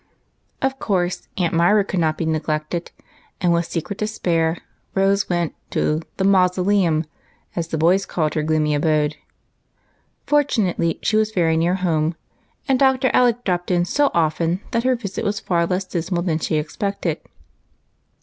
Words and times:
Of 0.63 0.79
course. 0.79 1.27
Aunt 1.37 1.53
Myra 1.53 1.83
could 1.85 1.99
not 1.99 2.17
be 2.17 2.25
neglected, 2.25 2.89
and, 3.39 3.53
with 3.53 3.67
secret 3.67 3.99
despair, 3.99 4.57
Rose 4.95 5.29
went 5.29 5.53
to 5.69 6.01
the" 6.17 6.23
Mausoleum," 6.37 7.05
as 7.55 7.67
the 7.67 7.77
boys 7.77 8.07
called 8.07 8.33
her 8.33 8.41
gloomy 8.41 8.73
abode. 8.73 9.17
Fortunately, 10.25 10.97
she 11.03 11.17
was 11.17 11.29
very 11.29 11.55
near 11.55 11.75
home, 11.75 12.15
and 12.67 12.79
Dr. 12.79 13.11
Alec 13.13 13.43
dropped 13.43 13.69
in 13.69 13.85
so 13.85 14.09
often 14.11 14.61
that 14.71 14.85
her 14.85 14.95
visit 14.95 15.23
was 15.23 15.39
far 15.39 15.67
less 15.67 15.85
dismal 15.85 16.23
than 16.23 16.39
she 16.39 16.55
expected. 16.55 17.19